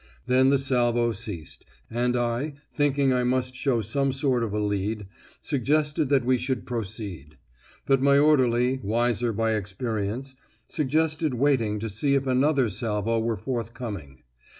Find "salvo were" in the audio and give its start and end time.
12.67-13.37